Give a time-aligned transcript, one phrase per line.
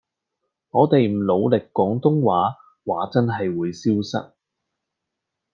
[0.71, 2.55] 我地唔努力廣東話
[2.85, 4.33] 話真係會消失